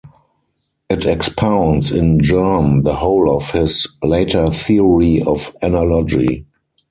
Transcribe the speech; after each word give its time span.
It 0.89 1.05
expounds 1.05 1.91
in 1.91 2.19
germ 2.21 2.81
the 2.81 2.95
whole 2.95 3.29
of 3.35 3.51
his 3.51 3.85
later 4.01 4.47
theory 4.47 5.21
of 5.21 5.55
analogy. 5.61 6.47